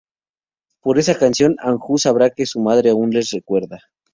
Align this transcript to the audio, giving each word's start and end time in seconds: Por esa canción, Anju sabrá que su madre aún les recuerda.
Por 0.81 0.97
esa 0.97 1.15
canción, 1.19 1.57
Anju 1.59 1.99
sabrá 1.99 2.31
que 2.31 2.47
su 2.47 2.59
madre 2.59 2.89
aún 2.89 3.11
les 3.11 3.29
recuerda. 3.29 3.77